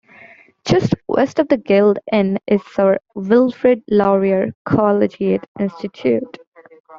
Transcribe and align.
Just 0.65 0.95
west 1.07 1.37
of 1.37 1.47
the 1.49 1.57
Guild 1.57 1.99
Inn 2.11 2.39
is 2.47 2.63
Sir 2.65 2.97
Wilfrid 3.13 3.83
Laurier 3.87 4.51
Collegiate 4.65 5.45
Institute. 5.59 6.39